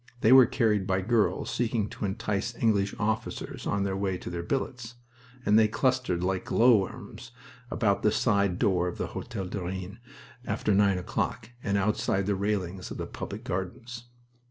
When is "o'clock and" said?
10.97-11.77